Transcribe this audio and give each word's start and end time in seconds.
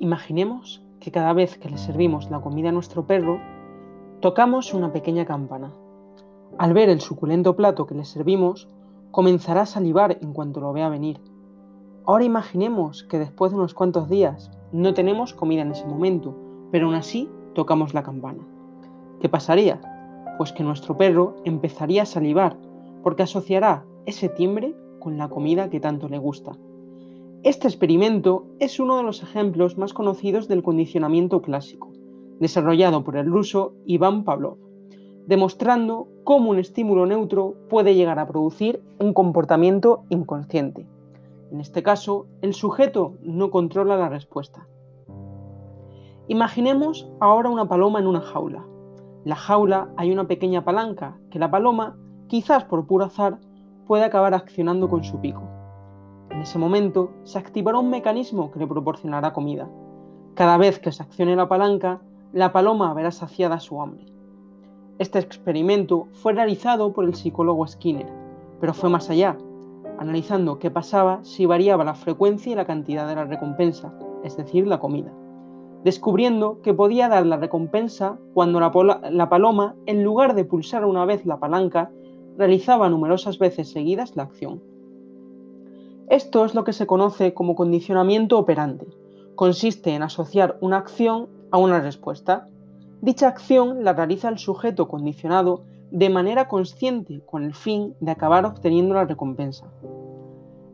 Imaginemos 0.00 0.80
que 1.00 1.10
cada 1.10 1.32
vez 1.32 1.58
que 1.58 1.68
le 1.68 1.76
servimos 1.76 2.30
la 2.30 2.40
comida 2.40 2.68
a 2.68 2.72
nuestro 2.72 3.06
perro, 3.06 3.40
tocamos 4.20 4.72
una 4.72 4.92
pequeña 4.92 5.24
campana. 5.24 5.72
Al 6.56 6.72
ver 6.72 6.88
el 6.88 7.00
suculento 7.00 7.56
plato 7.56 7.86
que 7.86 7.96
le 7.96 8.04
servimos, 8.04 8.68
comenzará 9.10 9.62
a 9.62 9.66
salivar 9.66 10.16
en 10.20 10.32
cuanto 10.32 10.60
lo 10.60 10.72
vea 10.72 10.88
venir. 10.88 11.20
Ahora 12.06 12.22
imaginemos 12.22 13.02
que 13.02 13.18
después 13.18 13.50
de 13.50 13.58
unos 13.58 13.74
cuantos 13.74 14.08
días 14.08 14.52
no 14.70 14.94
tenemos 14.94 15.34
comida 15.34 15.62
en 15.62 15.72
ese 15.72 15.84
momento, 15.84 16.36
pero 16.70 16.86
aún 16.86 16.94
así 16.94 17.28
tocamos 17.54 17.92
la 17.92 18.04
campana. 18.04 18.46
¿Qué 19.20 19.28
pasaría? 19.28 19.80
Pues 20.38 20.52
que 20.52 20.62
nuestro 20.62 20.96
perro 20.96 21.34
empezaría 21.44 22.02
a 22.02 22.06
salivar 22.06 22.56
porque 23.02 23.24
asociará 23.24 23.84
ese 24.06 24.28
timbre 24.28 24.76
con 25.00 25.18
la 25.18 25.28
comida 25.28 25.70
que 25.70 25.80
tanto 25.80 26.08
le 26.08 26.18
gusta. 26.18 26.52
Este 27.44 27.68
experimento 27.68 28.46
es 28.58 28.80
uno 28.80 28.96
de 28.96 29.04
los 29.04 29.22
ejemplos 29.22 29.78
más 29.78 29.94
conocidos 29.94 30.48
del 30.48 30.64
condicionamiento 30.64 31.40
clásico, 31.40 31.92
desarrollado 32.40 33.04
por 33.04 33.16
el 33.16 33.26
ruso 33.30 33.74
Iván 33.86 34.24
Pavlov, 34.24 34.58
demostrando 35.28 36.08
cómo 36.24 36.50
un 36.50 36.58
estímulo 36.58 37.06
neutro 37.06 37.54
puede 37.68 37.94
llegar 37.94 38.18
a 38.18 38.26
producir 38.26 38.82
un 38.98 39.14
comportamiento 39.14 40.02
inconsciente. 40.08 40.88
En 41.52 41.60
este 41.60 41.84
caso, 41.84 42.26
el 42.42 42.54
sujeto 42.54 43.14
no 43.22 43.52
controla 43.52 43.96
la 43.96 44.08
respuesta. 44.08 44.66
Imaginemos 46.26 47.08
ahora 47.20 47.50
una 47.50 47.68
paloma 47.68 48.00
en 48.00 48.08
una 48.08 48.20
jaula. 48.20 48.66
En 49.22 49.30
la 49.30 49.36
jaula 49.36 49.92
hay 49.96 50.10
una 50.10 50.26
pequeña 50.26 50.64
palanca 50.64 51.16
que 51.30 51.38
la 51.38 51.52
paloma, 51.52 51.96
quizás 52.26 52.64
por 52.64 52.88
puro 52.88 53.04
azar, 53.04 53.38
puede 53.86 54.02
acabar 54.02 54.34
accionando 54.34 54.88
con 54.88 55.04
su 55.04 55.20
pico. 55.20 55.57
En 56.38 56.42
ese 56.42 56.60
momento 56.60 57.10
se 57.24 57.36
activará 57.36 57.80
un 57.80 57.90
mecanismo 57.90 58.52
que 58.52 58.60
le 58.60 58.68
proporcionará 58.68 59.32
comida. 59.32 59.68
Cada 60.34 60.56
vez 60.56 60.78
que 60.78 60.92
se 60.92 61.02
accione 61.02 61.34
la 61.34 61.48
palanca, 61.48 62.00
la 62.32 62.52
paloma 62.52 62.94
verá 62.94 63.10
saciada 63.10 63.58
su 63.58 63.82
hambre. 63.82 64.06
Este 65.00 65.18
experimento 65.18 66.06
fue 66.12 66.34
realizado 66.34 66.92
por 66.92 67.06
el 67.06 67.16
psicólogo 67.16 67.66
Skinner, 67.66 68.06
pero 68.60 68.72
fue 68.72 68.88
más 68.88 69.10
allá, 69.10 69.36
analizando 69.98 70.60
qué 70.60 70.70
pasaba 70.70 71.18
si 71.24 71.44
variaba 71.44 71.82
la 71.82 71.96
frecuencia 71.96 72.52
y 72.52 72.54
la 72.54 72.66
cantidad 72.66 73.08
de 73.08 73.16
la 73.16 73.24
recompensa, 73.24 73.92
es 74.22 74.36
decir, 74.36 74.64
la 74.68 74.78
comida, 74.78 75.12
descubriendo 75.82 76.62
que 76.62 76.72
podía 76.72 77.08
dar 77.08 77.26
la 77.26 77.38
recompensa 77.38 78.16
cuando 78.32 78.60
la, 78.60 78.70
la 79.10 79.28
paloma, 79.28 79.74
en 79.86 80.04
lugar 80.04 80.36
de 80.36 80.44
pulsar 80.44 80.84
una 80.84 81.04
vez 81.04 81.26
la 81.26 81.40
palanca, 81.40 81.90
realizaba 82.36 82.88
numerosas 82.88 83.40
veces 83.40 83.72
seguidas 83.72 84.14
la 84.14 84.22
acción. 84.22 84.62
Esto 86.10 86.46
es 86.46 86.54
lo 86.54 86.64
que 86.64 86.72
se 86.72 86.86
conoce 86.86 87.34
como 87.34 87.54
condicionamiento 87.54 88.38
operante. 88.38 88.86
Consiste 89.34 89.94
en 89.94 90.02
asociar 90.02 90.56
una 90.62 90.78
acción 90.78 91.28
a 91.50 91.58
una 91.58 91.80
respuesta. 91.80 92.48
Dicha 93.02 93.28
acción 93.28 93.84
la 93.84 93.92
realiza 93.92 94.30
el 94.30 94.38
sujeto 94.38 94.88
condicionado 94.88 95.64
de 95.90 96.08
manera 96.08 96.48
consciente 96.48 97.20
con 97.26 97.44
el 97.44 97.52
fin 97.52 97.94
de 98.00 98.10
acabar 98.10 98.46
obteniendo 98.46 98.94
la 98.94 99.04
recompensa. 99.04 99.66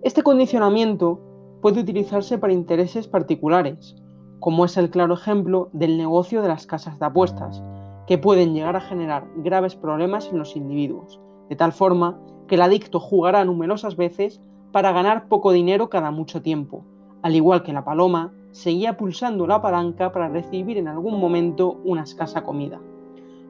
Este 0.02 0.22
condicionamiento 0.22 1.18
puede 1.60 1.80
utilizarse 1.80 2.38
para 2.38 2.52
intereses 2.52 3.08
particulares, 3.08 3.96
como 4.38 4.64
es 4.64 4.76
el 4.76 4.88
claro 4.88 5.14
ejemplo 5.14 5.68
del 5.72 5.98
negocio 5.98 6.42
de 6.42 6.48
las 6.48 6.64
casas 6.64 7.00
de 7.00 7.06
apuestas, 7.06 7.60
que 8.06 8.18
pueden 8.18 8.54
llegar 8.54 8.76
a 8.76 8.80
generar 8.80 9.26
graves 9.38 9.74
problemas 9.74 10.28
en 10.28 10.38
los 10.38 10.54
individuos, 10.54 11.20
de 11.48 11.56
tal 11.56 11.72
forma 11.72 12.20
que 12.46 12.54
el 12.54 12.62
adicto 12.62 13.00
jugará 13.00 13.44
numerosas 13.44 13.96
veces 13.96 14.40
para 14.74 14.90
ganar 14.90 15.28
poco 15.28 15.52
dinero 15.52 15.88
cada 15.88 16.10
mucho 16.10 16.42
tiempo, 16.42 16.84
al 17.22 17.36
igual 17.36 17.62
que 17.62 17.72
la 17.72 17.84
paloma 17.84 18.32
seguía 18.50 18.96
pulsando 18.96 19.46
la 19.46 19.62
palanca 19.62 20.10
para 20.10 20.28
recibir 20.28 20.78
en 20.78 20.88
algún 20.88 21.20
momento 21.20 21.80
una 21.84 22.02
escasa 22.02 22.42
comida. 22.42 22.80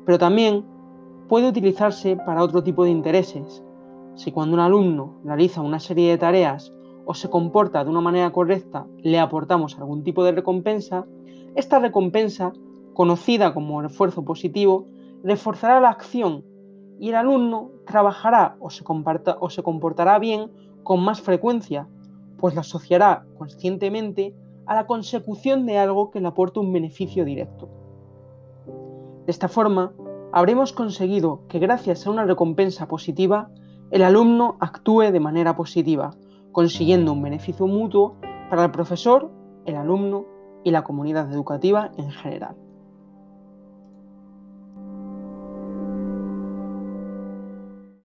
Pero 0.04 0.18
también 0.18 0.66
puede 1.26 1.48
utilizarse 1.48 2.18
para 2.18 2.42
otro 2.42 2.62
tipo 2.62 2.84
de 2.84 2.90
intereses. 2.90 3.64
Si 4.16 4.32
cuando 4.32 4.52
un 4.52 4.60
alumno 4.60 5.14
realiza 5.24 5.62
una 5.62 5.80
serie 5.80 6.10
de 6.10 6.18
tareas 6.18 6.74
o 7.06 7.14
se 7.14 7.30
comporta 7.30 7.82
de 7.82 7.88
una 7.88 8.02
manera 8.02 8.30
correcta 8.30 8.84
le 8.98 9.18
aportamos 9.18 9.78
algún 9.78 10.04
tipo 10.04 10.24
de 10.24 10.32
recompensa, 10.32 11.06
esta 11.54 11.78
recompensa, 11.78 12.52
conocida 12.92 13.54
como 13.54 13.80
refuerzo 13.80 14.26
positivo, 14.26 14.88
reforzará 15.22 15.80
la 15.80 15.88
acción 15.88 16.44
y 17.00 17.08
el 17.08 17.14
alumno 17.14 17.70
trabajará 17.86 18.56
o 18.60 18.68
se, 18.68 18.84
o 19.40 19.48
se 19.48 19.62
comportará 19.62 20.18
bien 20.18 20.50
con 20.84 21.02
más 21.02 21.20
frecuencia, 21.20 21.88
pues 22.38 22.54
la 22.54 22.60
asociará 22.60 23.24
conscientemente 23.38 24.34
a 24.66 24.74
la 24.74 24.86
consecución 24.86 25.66
de 25.66 25.78
algo 25.78 26.10
que 26.10 26.20
le 26.20 26.28
aporte 26.28 26.60
un 26.60 26.72
beneficio 26.72 27.24
directo. 27.24 27.68
De 29.26 29.32
esta 29.32 29.48
forma, 29.48 29.92
habremos 30.32 30.72
conseguido 30.72 31.40
que 31.48 31.58
gracias 31.58 32.06
a 32.06 32.10
una 32.10 32.24
recompensa 32.24 32.86
positiva, 32.86 33.50
el 33.90 34.02
alumno 34.02 34.56
actúe 34.60 35.10
de 35.10 35.20
manera 35.20 35.56
positiva, 35.56 36.14
consiguiendo 36.52 37.12
un 37.12 37.22
beneficio 37.22 37.66
mutuo 37.66 38.16
para 38.50 38.64
el 38.64 38.70
profesor, 38.70 39.30
el 39.66 39.76
alumno 39.76 40.26
y 40.62 40.70
la 40.70 40.84
comunidad 40.84 41.32
educativa 41.32 41.90
en 41.96 42.10
general. 42.10 42.56